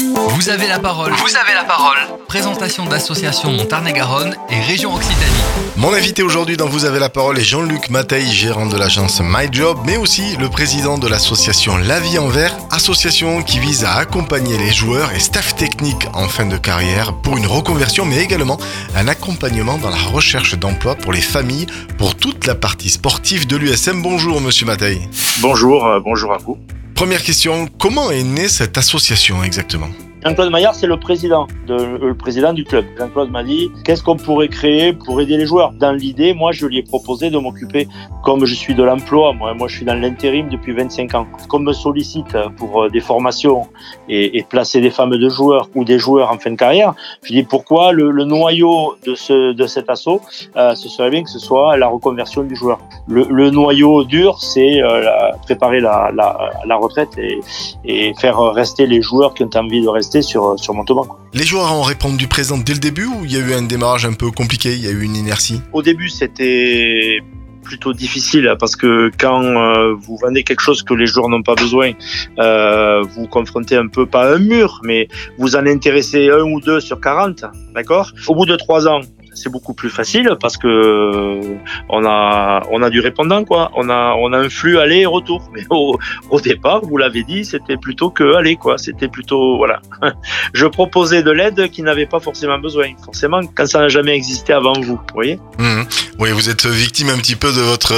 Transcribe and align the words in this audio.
Vous 0.00 0.48
avez 0.48 0.68
la 0.68 0.78
parole. 0.78 1.12
Vous 1.12 1.36
avez 1.36 1.54
la 1.54 1.64
parole. 1.64 1.98
Présentation 2.28 2.86
d'association 2.86 3.50
Montarné-Garonne 3.50 4.36
et 4.48 4.60
région 4.60 4.94
Occitanie. 4.94 5.42
Mon 5.76 5.92
invité 5.92 6.22
aujourd'hui 6.22 6.56
dans 6.56 6.68
Vous 6.68 6.84
avez 6.84 7.00
la 7.00 7.08
parole 7.08 7.38
est 7.38 7.44
Jean-Luc 7.44 7.90
Mateil, 7.90 8.30
gérant 8.30 8.66
de 8.66 8.76
l'agence 8.76 9.20
My 9.20 9.48
Job, 9.50 9.78
mais 9.84 9.96
aussi 9.96 10.36
le 10.36 10.48
président 10.48 10.98
de 10.98 11.08
l'association 11.08 11.76
La 11.76 11.98
Vie 11.98 12.18
en 12.18 12.28
Vert, 12.28 12.56
association 12.70 13.42
qui 13.42 13.58
vise 13.58 13.84
à 13.84 13.94
accompagner 13.94 14.56
les 14.56 14.72
joueurs 14.72 15.12
et 15.12 15.18
staff 15.18 15.56
technique 15.56 16.06
en 16.14 16.28
fin 16.28 16.46
de 16.46 16.56
carrière 16.56 17.14
pour 17.14 17.36
une 17.36 17.46
reconversion, 17.46 18.04
mais 18.04 18.22
également 18.22 18.58
un 18.94 19.08
accompagnement 19.08 19.78
dans 19.78 19.90
la 19.90 19.96
recherche 19.96 20.56
d'emploi 20.56 20.94
pour 20.94 21.12
les 21.12 21.20
familles, 21.20 21.66
pour 21.98 22.14
toute 22.14 22.46
la 22.46 22.54
partie 22.54 22.90
sportive 22.90 23.48
de 23.48 23.56
l'USM. 23.56 24.00
Bonjour, 24.00 24.40
monsieur 24.40 24.66
Mateil. 24.66 25.08
Bonjour, 25.40 25.86
euh, 25.86 25.98
bonjour 25.98 26.32
à 26.32 26.38
vous. 26.38 26.56
Première 26.98 27.22
question, 27.22 27.68
comment 27.78 28.10
est 28.10 28.24
née 28.24 28.48
cette 28.48 28.76
association 28.76 29.44
exactement? 29.44 29.90
Jean-Claude 30.24 30.50
Maillard, 30.50 30.74
c'est 30.74 30.88
le 30.88 30.98
président, 30.98 31.46
de, 31.68 31.74
euh, 31.74 31.98
le 32.08 32.14
président 32.14 32.52
du 32.52 32.64
club. 32.64 32.84
Jean-Claude 32.98 33.30
m'a 33.30 33.44
dit 33.44 33.70
qu'est-ce 33.84 34.02
qu'on 34.02 34.16
pourrait 34.16 34.48
créer 34.48 34.92
pour 34.92 35.20
aider 35.20 35.36
les 35.36 35.46
joueurs? 35.46 35.72
Dans 35.72 35.92
l'idée, 35.92 36.34
moi, 36.34 36.50
je 36.50 36.66
lui 36.66 36.78
ai 36.78 36.82
proposé 36.82 37.30
de 37.30 37.38
m'occuper, 37.38 37.86
comme 38.24 38.44
je 38.44 38.54
suis 38.54 38.74
de 38.74 38.82
l'emploi, 38.82 39.32
moi, 39.32 39.54
moi, 39.54 39.68
je 39.68 39.76
suis 39.76 39.84
dans 39.84 39.94
l'intérim 39.94 40.48
depuis 40.48 40.72
25 40.72 41.14
ans. 41.14 41.26
Comme 41.48 41.62
me 41.62 41.72
sollicite 41.72 42.36
pour 42.56 42.82
euh, 42.82 42.88
des 42.88 42.98
formations 42.98 43.68
et, 44.08 44.38
et, 44.38 44.42
placer 44.42 44.80
des 44.80 44.90
femmes 44.90 45.16
de 45.16 45.28
joueurs 45.28 45.70
ou 45.76 45.84
des 45.84 46.00
joueurs 46.00 46.32
en 46.32 46.38
fin 46.38 46.50
de 46.50 46.56
carrière, 46.56 46.94
je 47.22 47.32
dis 47.32 47.44
pourquoi 47.44 47.92
le, 47.92 48.10
le 48.10 48.24
noyau 48.24 48.96
de, 49.06 49.14
ce, 49.14 49.52
de 49.52 49.66
cet 49.68 49.88
assaut, 49.88 50.20
euh, 50.56 50.74
ce 50.74 50.88
serait 50.88 51.10
bien 51.10 51.22
que 51.22 51.30
ce 51.30 51.38
soit 51.38 51.76
la 51.76 51.86
reconversion 51.86 52.42
du 52.42 52.56
joueur. 52.56 52.80
Le, 53.06 53.24
le 53.30 53.50
noyau 53.50 54.02
dur, 54.02 54.42
c'est 54.42 54.82
euh, 54.82 55.04
préparer 55.44 55.78
la, 55.78 56.10
la, 56.12 56.50
la 56.66 56.76
retraite 56.76 57.16
et, 57.18 57.38
et 57.84 58.14
faire 58.14 58.40
rester 58.40 58.86
les 58.86 59.00
joueurs 59.00 59.32
qui 59.34 59.44
ont 59.44 59.50
envie 59.54 59.80
de 59.80 59.88
rester 59.88 60.07
sur, 60.22 60.58
sur 60.58 60.74
Montauban. 60.74 61.06
Les 61.34 61.44
joueurs 61.44 61.72
ont 61.72 61.82
répondu 61.82 62.26
présent 62.28 62.58
dès 62.58 62.72
le 62.72 62.78
début 62.78 63.06
ou 63.06 63.24
il 63.24 63.32
y 63.32 63.36
a 63.36 63.40
eu 63.40 63.54
un 63.54 63.62
démarrage 63.62 64.04
un 64.04 64.12
peu 64.12 64.30
compliqué, 64.30 64.72
il 64.72 64.84
y 64.84 64.88
a 64.88 64.90
eu 64.90 65.02
une 65.02 65.16
inertie? 65.16 65.60
Au 65.72 65.82
début, 65.82 66.08
c'était 66.08 67.20
plutôt 67.68 67.92
difficile 67.92 68.56
parce 68.58 68.76
que 68.76 69.10
quand 69.20 69.42
euh, 69.42 69.94
vous 69.94 70.16
vendez 70.16 70.42
quelque 70.42 70.60
chose 70.62 70.82
que 70.82 70.94
les 70.94 71.06
joueurs 71.06 71.28
n'ont 71.28 71.42
pas 71.42 71.54
besoin, 71.54 71.92
euh, 72.38 73.02
vous 73.14 73.26
confrontez 73.26 73.76
un 73.76 73.88
peu, 73.88 74.06
pas 74.06 74.34
un 74.34 74.38
mur, 74.38 74.80
mais 74.82 75.08
vous 75.38 75.54
en 75.54 75.66
intéressez 75.66 76.30
un 76.30 76.44
ou 76.44 76.60
deux 76.60 76.80
sur 76.80 76.98
40, 77.00 77.44
d'accord? 77.74 78.10
Au 78.26 78.34
bout 78.34 78.46
de 78.46 78.56
trois 78.56 78.88
ans, 78.88 79.00
c'est 79.42 79.50
beaucoup 79.50 79.74
plus 79.74 79.90
facile 79.90 80.30
parce 80.40 80.56
que 80.56 81.40
on 81.88 82.04
a 82.04 82.62
on 82.70 82.82
a 82.82 82.90
du 82.90 83.00
répondant 83.00 83.44
quoi. 83.44 83.70
On 83.74 83.88
a 83.88 84.14
on 84.18 84.32
a 84.32 84.38
un 84.38 84.48
flux 84.48 84.78
aller 84.78 85.00
et 85.00 85.06
retour. 85.06 85.42
Mais 85.52 85.64
au, 85.70 85.98
au 86.30 86.40
départ, 86.40 86.80
vous 86.82 86.96
l'avez 86.96 87.22
dit, 87.22 87.44
c'était 87.44 87.76
plutôt 87.76 88.10
que 88.10 88.34
aller 88.34 88.56
quoi. 88.56 88.78
C'était 88.78 89.08
plutôt 89.08 89.56
voilà. 89.56 89.80
Je 90.52 90.66
proposais 90.66 91.22
de 91.22 91.30
l'aide 91.30 91.70
qui 91.70 91.82
n'avait 91.82 92.06
pas 92.06 92.20
forcément 92.20 92.58
besoin. 92.58 92.88
Forcément, 93.04 93.40
quand 93.54 93.66
ça 93.66 93.80
n'a 93.80 93.88
jamais 93.88 94.14
existé 94.14 94.52
avant 94.52 94.74
vous, 94.80 94.96
vous 94.96 95.14
voyez. 95.14 95.38
Mmh. 95.58 95.82
Oui, 96.18 96.30
vous 96.32 96.50
êtes 96.50 96.66
victime 96.66 97.10
un 97.10 97.18
petit 97.18 97.36
peu 97.36 97.52
de 97.52 97.60
votre 97.60 97.92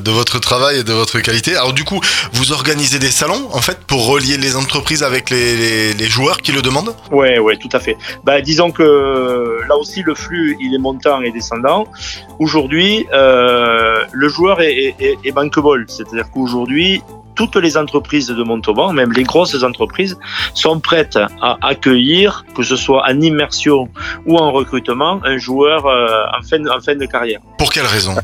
de 0.00 0.10
votre 0.10 0.38
travail 0.38 0.80
et 0.80 0.84
de 0.84 0.92
votre 0.92 1.20
qualité. 1.20 1.56
Alors 1.56 1.72
du 1.72 1.84
coup, 1.84 2.00
vous 2.32 2.52
organisez 2.52 2.98
des 2.98 3.10
salons 3.10 3.48
en 3.52 3.60
fait 3.60 3.78
pour 3.86 4.06
relier 4.06 4.36
les 4.36 4.56
entreprises 4.56 5.02
avec 5.02 5.30
les, 5.30 5.56
les, 5.56 5.94
les 5.94 6.06
joueurs 6.06 6.38
qui 6.38 6.52
le 6.52 6.62
demandent? 6.62 6.94
Ouais, 7.10 7.38
ouais, 7.38 7.56
tout 7.56 7.68
à 7.72 7.80
fait. 7.80 7.96
Bah, 8.24 8.40
disons 8.40 8.70
que 8.70 9.60
là 9.68 9.76
aussi 9.76 10.02
le 10.02 10.14
flux 10.14 10.56
il 10.60 10.73
est 10.74 10.78
montant 10.78 11.22
et 11.22 11.30
descendant. 11.30 11.86
Aujourd'hui, 12.38 13.06
euh, 13.12 14.04
le 14.12 14.28
joueur 14.28 14.60
est, 14.60 14.94
est, 14.98 15.18
c'est-à-dire 15.88 16.30
qu'aujourd'hui, 16.32 17.02
toutes 17.34 17.56
les 17.56 17.76
entreprises 17.76 18.28
de 18.28 18.42
Montauban, 18.42 18.92
même 18.92 19.12
les 19.12 19.24
grosses 19.24 19.62
entreprises, 19.62 20.16
sont 20.54 20.80
prêtes 20.80 21.18
à 21.42 21.58
accueillir, 21.62 22.44
que 22.54 22.62
ce 22.62 22.76
soit 22.76 23.04
en 23.08 23.20
immersion 23.20 23.88
ou 24.26 24.36
en 24.36 24.52
recrutement, 24.52 25.20
un 25.24 25.38
joueur 25.38 25.86
euh, 25.86 26.24
en 26.38 26.42
fin 26.42 26.94
de 26.94 27.06
carrière. 27.06 27.40
Pour 27.58 27.72
quelle 27.72 27.86
raison? 27.86 28.14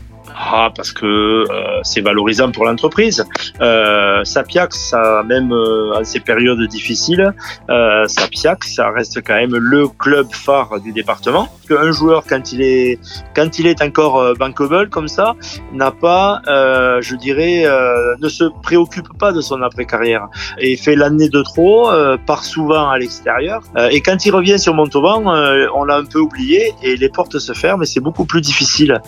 Parce 0.74 0.92
que 0.92 1.06
euh, 1.06 1.80
c'est 1.82 2.00
valorisant 2.00 2.50
pour 2.50 2.64
l'entreprise. 2.64 3.26
Euh, 3.60 4.24
Sapiac, 4.24 4.74
ça, 4.74 5.22
même 5.26 5.52
euh, 5.52 5.98
en 5.98 6.04
ces 6.04 6.20
périodes 6.20 6.62
difficiles, 6.68 7.32
euh, 7.70 8.06
Sapiac, 8.06 8.64
ça 8.64 8.90
reste 8.90 9.22
quand 9.24 9.34
même 9.34 9.56
le 9.56 9.88
club 9.88 10.28
phare 10.32 10.80
du 10.80 10.92
département. 10.92 11.48
Un 11.70 11.92
joueur, 11.92 12.24
quand 12.28 12.52
il 12.52 12.62
est, 12.62 12.98
quand 13.34 13.58
il 13.60 13.66
est 13.66 13.80
encore 13.80 14.18
euh, 14.18 14.34
bankable 14.34 14.88
comme 14.88 15.08
ça, 15.08 15.34
n'a 15.72 15.92
pas, 15.92 16.42
je 16.46 17.14
dirais, 17.16 17.64
ne 18.20 18.28
se 18.28 18.44
préoccupe 18.62 19.16
pas 19.18 19.32
de 19.32 19.40
son 19.40 19.62
après-carrière 19.62 20.28
et 20.58 20.76
fait 20.76 20.96
l'année 20.96 21.28
de 21.28 21.42
trop, 21.42 21.88
part 22.26 22.44
souvent 22.44 22.90
à 22.90 22.98
l'extérieur. 22.98 23.62
Et 23.90 24.00
quand 24.00 24.26
il 24.26 24.32
revient 24.32 24.58
sur 24.58 24.74
Montauban, 24.74 25.22
on 25.74 25.84
l'a 25.84 25.96
un 25.96 26.04
peu 26.04 26.18
oublié 26.18 26.72
et 26.82 26.96
les 26.96 27.08
portes 27.08 27.38
se 27.38 27.52
ferment 27.52 27.82
et 27.82 27.86
c'est 27.86 28.00
beaucoup 28.00 28.24
plus 28.24 28.40
difficile. 28.40 29.00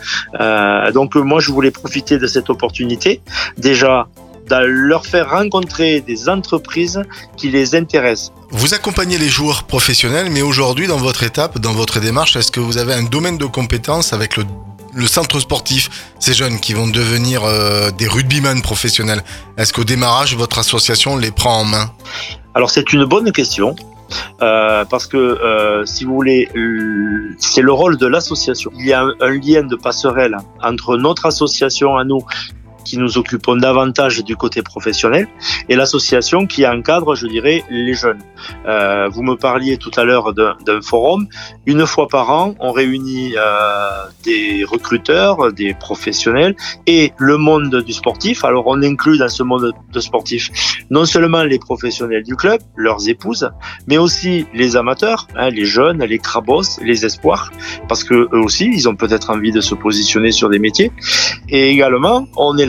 donc 0.94 1.16
moi, 1.32 1.40
je 1.40 1.50
voulais 1.50 1.70
profiter 1.70 2.18
de 2.18 2.26
cette 2.26 2.50
opportunité. 2.50 3.22
Déjà, 3.56 4.06
de 4.50 4.56
leur 4.90 5.06
faire 5.06 5.30
rencontrer 5.30 6.02
des 6.02 6.28
entreprises 6.28 7.00
qui 7.38 7.48
les 7.48 7.74
intéressent. 7.74 8.32
Vous 8.50 8.74
accompagnez 8.74 9.16
les 9.16 9.30
joueurs 9.30 9.62
professionnels, 9.64 10.28
mais 10.30 10.42
aujourd'hui, 10.42 10.86
dans 10.88 10.98
votre 10.98 11.22
étape, 11.22 11.58
dans 11.58 11.72
votre 11.72 12.00
démarche, 12.00 12.36
est-ce 12.36 12.52
que 12.52 12.60
vous 12.60 12.76
avez 12.76 12.92
un 12.92 13.04
domaine 13.04 13.38
de 13.38 13.46
compétences 13.46 14.12
avec 14.12 14.36
le, 14.36 14.44
le 14.92 15.06
centre 15.06 15.40
sportif, 15.40 15.88
ces 16.18 16.34
jeunes 16.34 16.60
qui 16.60 16.74
vont 16.74 16.88
devenir 17.00 17.44
euh, 17.44 17.90
des 17.90 18.08
rugbymen 18.08 18.60
professionnels? 18.60 19.22
Est-ce 19.56 19.72
qu'au 19.72 19.84
démarrage, 19.84 20.36
votre 20.36 20.58
association 20.58 21.16
les 21.16 21.30
prend 21.30 21.60
en 21.60 21.64
main? 21.64 21.86
Alors 22.54 22.68
c'est 22.68 22.92
une 22.92 23.06
bonne 23.06 23.32
question. 23.32 23.74
Euh, 24.40 24.84
parce 24.84 25.06
que 25.06 25.16
euh, 25.16 25.84
si 25.86 26.04
vous 26.04 26.14
voulez, 26.14 26.48
euh, 26.56 27.34
c'est 27.38 27.62
le 27.62 27.72
rôle 27.72 27.96
de 27.96 28.06
l'association. 28.06 28.70
Il 28.78 28.86
y 28.86 28.92
a 28.92 29.02
un, 29.02 29.12
un, 29.20 29.30
lien 29.30 29.62
de 29.62 29.76
passerelle 29.76 30.36
entre 30.62 30.96
notre 30.96 31.26
association 31.26 31.96
à 31.96 32.04
nous 32.04 32.22
qui 32.84 32.98
nous 32.98 33.18
occupons 33.18 33.56
davantage 33.56 34.22
du 34.24 34.36
côté 34.36 34.62
professionnel 34.62 35.28
et 35.68 35.76
l'association 35.76 36.46
qui 36.46 36.66
encadre, 36.66 37.14
je 37.14 37.26
dirais, 37.26 37.64
les 37.70 37.94
jeunes. 37.94 38.22
Euh, 38.66 39.08
vous 39.08 39.22
me 39.22 39.36
parliez 39.36 39.76
tout 39.76 39.90
à 39.96 40.04
l'heure 40.04 40.32
d'un 40.34 40.80
forum. 40.82 41.26
Une 41.66 41.86
fois 41.86 42.08
par 42.08 42.30
an, 42.30 42.54
on 42.60 42.72
réunit 42.72 43.34
euh, 43.36 44.04
des 44.24 44.64
recruteurs, 44.64 45.52
des 45.52 45.74
professionnels 45.74 46.54
et 46.86 47.12
le 47.18 47.36
monde 47.36 47.82
du 47.82 47.92
sportif. 47.92 48.44
Alors 48.44 48.64
on 48.66 48.82
inclut 48.82 49.18
dans 49.18 49.28
ce 49.28 49.42
monde 49.42 49.72
de 49.92 50.00
sportif 50.00 50.50
non 50.90 51.04
seulement 51.04 51.42
les 51.42 51.58
professionnels 51.58 52.22
du 52.22 52.36
club, 52.36 52.60
leurs 52.76 53.08
épouses, 53.08 53.50
mais 53.86 53.98
aussi 53.98 54.46
les 54.54 54.76
amateurs, 54.76 55.26
hein, 55.36 55.50
les 55.50 55.64
jeunes, 55.64 56.04
les 56.04 56.18
crabos, 56.18 56.78
les 56.82 57.04
espoirs, 57.04 57.50
parce 57.88 58.04
que 58.04 58.14
eux 58.14 58.40
aussi, 58.40 58.70
ils 58.72 58.88
ont 58.88 58.96
peut-être 58.96 59.30
envie 59.30 59.52
de 59.52 59.60
se 59.60 59.74
positionner 59.74 60.32
sur 60.32 60.48
des 60.50 60.58
métiers. 60.58 60.92
Et 61.48 61.70
également, 61.70 62.26
on 62.36 62.56
est 62.58 62.66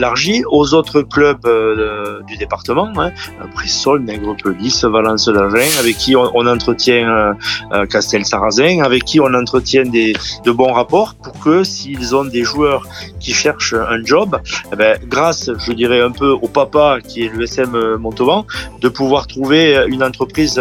aux 0.50 0.74
autres 0.74 1.02
clubs 1.02 1.46
euh, 1.46 2.20
du 2.26 2.36
département, 2.36 2.90
hein, 2.96 3.12
Brissol, 3.54 4.02
Nègrepelisse, 4.02 4.84
Valence 4.84 5.28
d'Agen, 5.28 5.68
avec 5.78 5.96
qui 5.96 6.16
on, 6.16 6.46
entretient 6.46 7.08
euh, 7.08 7.32
euh, 7.72 7.86
Castel-Sarrazin, 7.86 8.82
avec 8.82 9.04
qui 9.04 9.20
on 9.20 9.32
entretient 9.34 9.84
des, 9.84 10.14
de 10.44 10.50
bons 10.52 10.72
rapports 10.72 11.14
pour 11.14 11.38
que 11.40 11.64
s'ils 11.64 12.14
ont 12.14 12.24
des 12.24 12.44
joueurs 12.44 12.86
qui 13.20 13.32
cherchent 13.32 13.74
un 13.74 14.02
job, 14.04 14.38
eh 14.72 14.76
ben, 14.76 14.98
grâce, 15.06 15.50
je 15.58 15.72
dirais 15.72 16.00
un 16.00 16.10
peu 16.10 16.30
au 16.30 16.48
papa 16.48 16.98
qui 17.06 17.24
est 17.24 17.28
l'USM 17.28 17.96
Montauban, 17.96 18.46
de 18.80 18.88
pouvoir 18.88 19.26
trouver 19.26 19.84
une 19.88 20.02
entreprise 20.02 20.60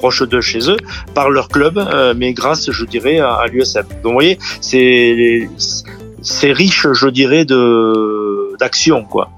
proche 0.00 0.22
de 0.22 0.40
chez 0.40 0.70
eux 0.70 0.78
par 1.14 1.28
leur 1.30 1.48
club, 1.48 1.76
euh, 1.76 2.14
mais 2.16 2.32
grâce, 2.32 2.70
je 2.70 2.84
dirais, 2.84 3.18
à, 3.18 3.34
à 3.34 3.46
l'USM. 3.46 3.84
Donc, 4.02 4.12
vous 4.12 4.12
voyez, 4.12 4.38
c'est 4.62 6.52
riche, 6.52 6.86
je 6.92 7.08
dirais, 7.08 7.44
de 7.44 8.09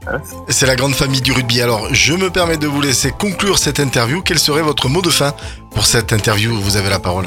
Hein 0.06 0.20
c'est 0.48 0.66
la 0.66 0.76
grande 0.76 0.94
famille 0.94 1.20
du 1.20 1.32
rugby. 1.32 1.60
Alors, 1.60 1.92
je 1.94 2.14
me 2.14 2.30
permets 2.30 2.56
de 2.56 2.66
vous 2.66 2.80
laisser 2.80 3.12
conclure 3.12 3.58
cette 3.58 3.78
interview. 3.78 4.22
Quel 4.22 4.38
serait 4.38 4.62
votre 4.62 4.88
mot 4.88 5.02
de 5.02 5.10
fin? 5.10 5.34
Pour 5.74 5.86
cette 5.86 6.12
interview 6.12 6.54
Vous 6.54 6.76
avez 6.76 6.90
la 6.90 6.98
parole. 6.98 7.26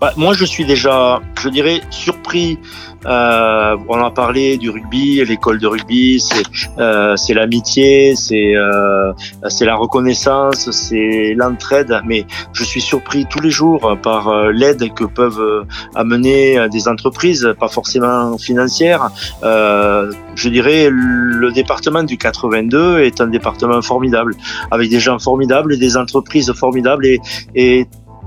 Bah, 0.00 0.12
moi, 0.16 0.34
je 0.34 0.44
suis 0.44 0.64
déjà, 0.64 1.20
je 1.40 1.48
dirais, 1.48 1.80
surpris. 1.90 2.58
Euh, 3.06 3.76
on 3.88 4.02
a 4.02 4.10
parlé 4.10 4.58
du 4.58 4.70
rugby, 4.70 5.24
l'école 5.24 5.58
de 5.58 5.66
rugby, 5.66 6.20
c'est 6.20 6.44
euh, 6.78 7.16
l'amitié, 7.30 8.14
c'est 8.14 8.54
euh, 8.54 9.12
c'est 9.48 9.64
la 9.64 9.74
reconnaissance, 9.74 10.70
c'est 10.70 11.34
l'entraide. 11.36 12.00
Mais 12.06 12.24
je 12.52 12.62
suis 12.62 12.80
surpris 12.80 13.26
tous 13.28 13.40
les 13.40 13.50
jours 13.50 13.98
par 14.02 14.28
euh, 14.28 14.52
l'aide 14.52 14.92
que 14.94 15.04
peuvent 15.04 15.66
amener 15.94 16.68
des 16.70 16.86
entreprises, 16.88 17.54
pas 17.58 17.68
forcément 17.68 18.38
financières. 18.38 19.10
Je 19.42 20.48
dirais 20.48 20.88
le 20.90 21.50
département 21.52 22.02
du 22.02 22.16
82 22.16 23.00
est 23.00 23.20
un 23.20 23.26
département 23.26 23.82
formidable, 23.82 24.34
avec 24.70 24.90
des 24.90 25.00
gens 25.00 25.18
formidables 25.18 25.78
des 25.78 25.96
entreprises 25.96 26.52
formidables 26.52 27.06
et 27.54 27.81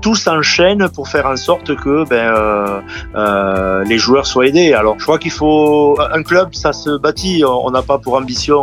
tout 0.06 0.14
s'enchaîne 0.14 0.88
pour 0.90 1.08
faire 1.08 1.26
en 1.26 1.34
sorte 1.34 1.74
que 1.74 2.08
ben, 2.08 2.32
euh, 2.32 2.80
euh, 3.16 3.82
les 3.82 3.98
joueurs 3.98 4.24
soient 4.24 4.46
aidés. 4.46 4.72
Alors 4.72 4.94
je 5.00 5.02
crois 5.02 5.18
qu'il 5.18 5.32
faut 5.32 5.98
un 6.00 6.22
club, 6.22 6.54
ça 6.54 6.72
se 6.72 6.96
bâtit. 6.96 7.42
On 7.44 7.72
n'a 7.72 7.82
pas 7.82 7.98
pour 7.98 8.14
ambition 8.14 8.62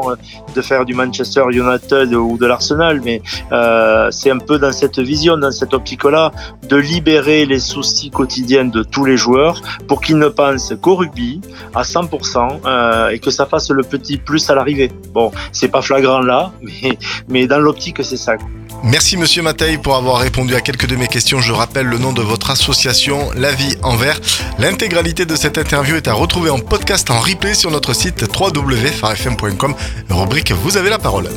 de 0.56 0.62
faire 0.62 0.86
du 0.86 0.94
Manchester 0.94 1.44
United 1.51 2.13
ou 2.13 2.38
de 2.38 2.45
l'Arsenal, 2.45 3.01
mais 3.04 3.22
euh, 3.51 4.10
c'est 4.10 4.31
un 4.31 4.38
peu 4.38 4.57
dans 4.57 4.72
cette 4.72 5.00
vision, 5.00 5.36
dans 5.36 5.51
cette 5.51 5.74
optique-là, 5.74 6.31
de 6.69 6.78
libérer 6.78 7.46
les 7.46 7.60
soucis 7.60 8.10
quotidiens 8.10 8.63
de 8.63 8.81
tous 8.81 9.04
les 9.04 9.18
joueurs 9.18 9.62
pour 9.86 10.00
qu'ils 10.00 10.19
ne 10.19 10.30
pensent 10.30 10.74
qu'au 10.80 10.96
rugby 10.96 11.42
à 11.75 11.81
100% 11.81 12.62
euh, 12.66 13.10
et 13.10 13.19
que 13.19 13.31
ça 13.31 13.46
fasse 13.46 13.69
le 13.69 13.84
petit 13.84 14.18
plus 14.18 14.50
à 14.50 14.56
l'arrivée. 14.56 14.94
Bon, 15.13 15.30
c'est 15.51 15.68
pas 15.68 15.81
flagrant 15.81 16.22
là, 16.22 16.54
mais, 16.62 16.98
mais 17.28 17.48
dans 17.48 17.60
l'optique, 17.60 17.98
c'est 18.01 18.16
ça. 18.16 18.36
Merci 18.86 19.16
Monsieur 19.16 19.42
Mateil 19.42 19.78
pour 19.78 19.96
avoir 19.96 20.18
répondu 20.18 20.56
à 20.56 20.60
quelques 20.60 20.88
de 20.88 20.98
mes 20.98 21.07
questions. 21.07 21.32
Je 21.39 21.51
rappelle 21.51 21.88
le 21.88 21.97
nom 21.97 22.13
de 22.13 22.21
votre 22.21 22.51
association, 22.51 23.31
La 23.35 23.51
Vie 23.51 23.75
en 23.81 23.95
Vert. 23.95 24.19
L'intégralité 24.59 25.25
de 25.25 25.35
cette 25.35 25.57
interview 25.57 25.95
est 25.95 26.07
à 26.07 26.13
retrouver 26.13 26.50
en 26.50 26.59
podcast 26.59 27.09
en 27.09 27.19
replay 27.19 27.53
sur 27.53 27.71
notre 27.71 27.94
site 27.94 28.25
www.farfm.com. 28.39 29.75
Rubrique 30.09 30.51
Vous 30.51 30.77
avez 30.77 30.89
la 30.89 31.00
parole. 31.00 31.30